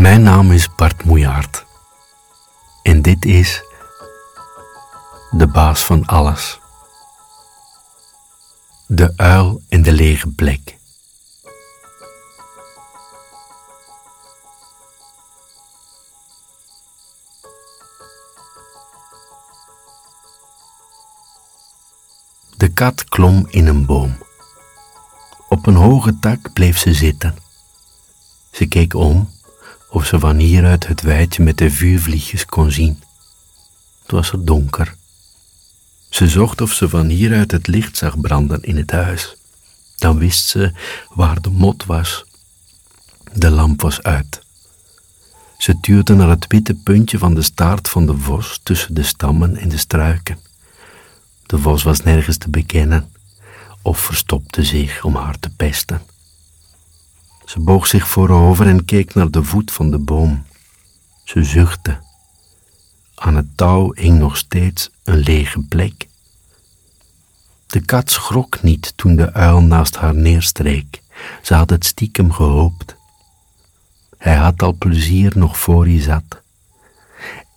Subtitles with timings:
[0.00, 1.66] Mijn naam is Bart Moejaard.
[2.82, 3.62] En dit is
[5.30, 6.60] de baas van alles.
[8.86, 10.78] De uil in de lege plek.
[22.56, 24.18] De kat klom in een boom.
[25.48, 27.36] Op een hoge tak bleef ze zitten.
[28.52, 29.38] Ze keek om
[29.90, 33.02] of ze van hieruit het weidje met de vuurvliegjes kon zien.
[34.02, 34.94] Het was er donker.
[36.10, 39.36] Ze zocht of ze van hieruit het licht zag branden in het huis.
[39.96, 40.72] Dan wist ze
[41.14, 42.24] waar de mot was.
[43.32, 44.42] De lamp was uit.
[45.58, 49.56] Ze tuurde naar het witte puntje van de staart van de vos tussen de stammen
[49.56, 50.38] en de struiken.
[51.46, 53.12] De vos was nergens te bekennen
[53.82, 56.02] of verstopte zich om haar te pesten.
[57.50, 60.44] Ze boog zich voorover en keek naar de voet van de boom.
[61.24, 61.98] Ze zuchtte.
[63.14, 66.06] Aan het touw hing nog steeds een lege plek.
[67.66, 71.02] De kat schrok niet toen de uil naast haar neerstreek.
[71.42, 72.96] Ze had het stiekem gehoopt.
[74.18, 76.42] Hij had al plezier nog voor hij zat.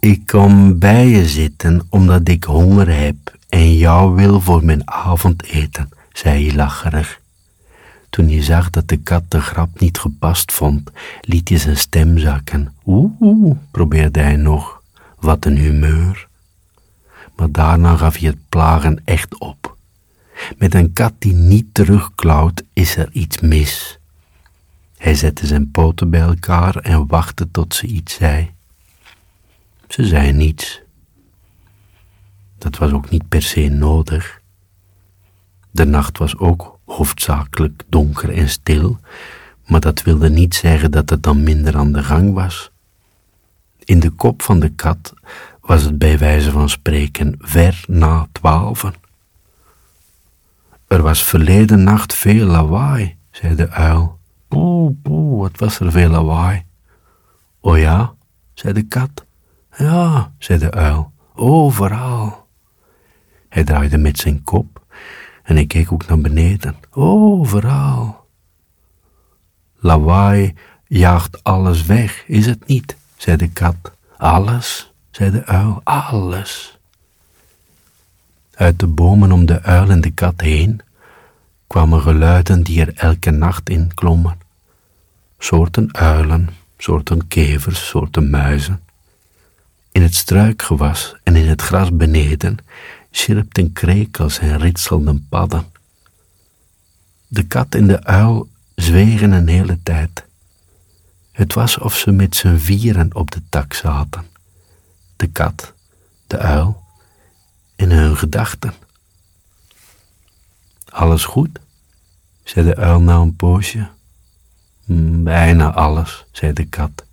[0.00, 3.16] Ik kom bij je zitten omdat ik honger heb
[3.48, 7.20] en jou wil voor mijn avondeten, zei hij lacherig.
[8.10, 10.90] Toen hij zag dat de kat de grap niet gepast vond,
[11.20, 12.74] liet hij zijn stem zakken.
[12.86, 14.82] Oeh, probeerde hij nog.
[15.18, 16.28] Wat een humeur.
[17.36, 19.76] Maar daarna gaf hij het plagen echt op.
[20.58, 23.98] Met een kat die niet terugklauwt, is er iets mis.
[24.96, 28.50] Hij zette zijn poten bij elkaar en wachtte tot ze iets zei.
[29.88, 30.80] Ze zei niets.
[32.58, 34.40] Dat was ook niet per se nodig.
[35.70, 38.98] De nacht was ook hoofdzakelijk donker en stil,
[39.66, 42.70] maar dat wilde niet zeggen dat het dan minder aan de gang was.
[43.84, 45.14] In de kop van de kat
[45.60, 48.94] was het bij wijze van spreken ver na twaalfen.
[50.86, 54.18] Er was verleden nacht veel lawaai, zei de uil.
[54.48, 56.64] Poe, poe, wat was er veel lawaai.
[57.60, 58.14] O ja,
[58.54, 59.24] zei de kat.
[59.76, 62.46] Ja, zei de uil, overal.
[63.48, 64.85] Hij draaide met zijn kop
[65.46, 66.76] en ik keek ook naar beneden.
[66.90, 68.26] Overal.
[69.76, 70.54] Lawaai
[70.86, 72.96] jaagt alles weg, is het niet?
[73.16, 73.76] zei de kat.
[74.16, 76.78] Alles, zei de uil, alles.
[78.54, 80.80] Uit de bomen om de uil en de kat heen
[81.66, 84.38] kwamen geluiden die er elke nacht in klommen.
[85.38, 88.80] Soorten uilen, soorten kevers, soorten muizen.
[89.92, 92.58] In het struikgewas en in het gras beneden
[93.16, 95.64] sjirpten krekels en ritselden padden.
[97.26, 100.24] De kat en de uil zwegen een hele tijd.
[101.32, 104.24] Het was of ze met z'n vieren op de tak zaten.
[105.16, 105.72] De kat,
[106.26, 106.82] de uil
[107.76, 108.74] en hun gedachten.
[110.88, 111.58] Alles goed?
[112.44, 113.88] zei de uil na een poosje.
[114.84, 117.04] "Mm, Bijna alles, zei de kat.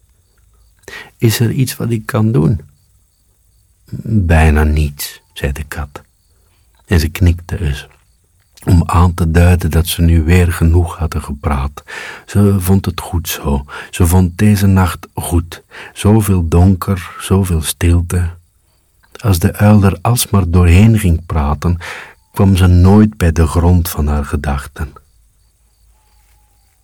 [1.17, 2.61] Is er iets wat ik kan doen?
[4.25, 6.01] Bijna niets, zei de kat.
[6.85, 7.87] En ze knikte eens,
[8.65, 11.83] om aan te duiden dat ze nu weer genoeg hadden gepraat.
[12.25, 13.65] Ze vond het goed zo.
[13.89, 15.63] Ze vond deze nacht goed.
[15.93, 18.29] Zoveel donker, zoveel stilte.
[19.15, 21.77] Als de uil er alsmaar doorheen ging praten,
[22.31, 24.93] kwam ze nooit bij de grond van haar gedachten.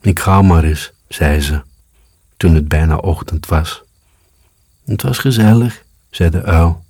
[0.02, 1.62] Ik ga maar eens, zei ze,
[2.38, 3.84] toen het bijna ochtend was.
[4.86, 6.84] Het was gezellig, zei de uil.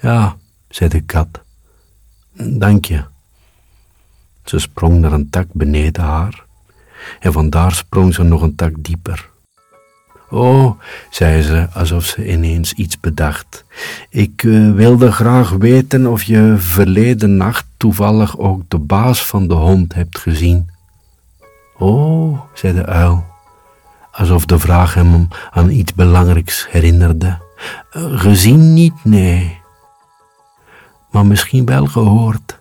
[0.00, 0.36] Ja,
[0.76, 1.28] zei de kat.
[2.32, 3.04] Dank je.
[4.44, 6.44] Ze sprong naar een tak beneden haar
[7.20, 9.30] en vandaar sprong ze nog een tak dieper.
[10.30, 13.64] Oh, zei ze, alsof ze ineens iets bedacht.
[14.10, 19.54] Ik eh, wilde graag weten of je verleden nacht toevallig ook de baas van de
[19.54, 20.70] hond hebt gezien.
[21.78, 23.24] Oh, zei de uil,
[24.10, 27.38] alsof de vraag hem aan iets belangrijks herinnerde.
[27.90, 29.64] "Eh, gezien niet, nee,
[31.16, 32.60] maar misschien wel gehoord.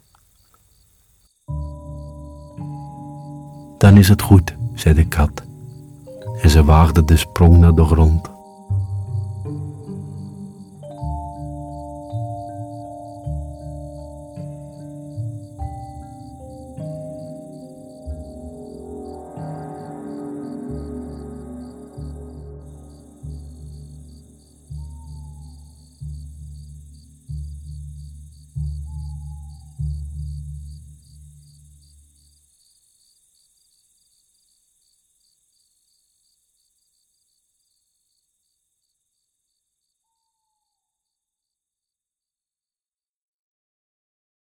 [3.78, 5.44] Dan is het goed, zei de kat.
[6.42, 8.35] En ze waagde de sprong naar de grond.